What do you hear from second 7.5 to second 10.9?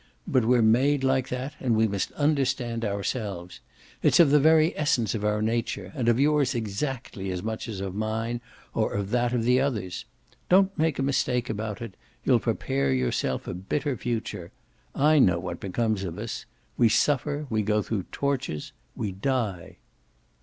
as of mine or of that of the others. Don't